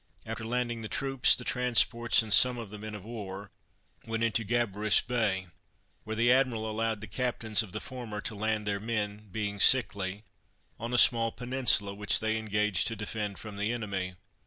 [0.25, 3.51] After landing the troops, the transports, and some of the men of war,
[4.03, 5.45] went into Gabarus Bay,
[6.05, 10.23] where the admiral allowed the captains of the former to land their men, being sickly,
[10.79, 14.15] on a small peninsula, which they engaged to defend from the enemy.